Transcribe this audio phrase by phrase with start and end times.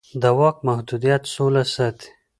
[0.21, 2.09] د واک محدودیت سوله ساتي